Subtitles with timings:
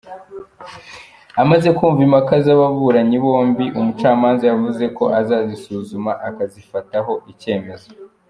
[1.41, 7.89] Amaze kumva impaka z’ababuranyi bombi, umucamanza yavuze ko azazisuzuma akazazifataho icyemezo.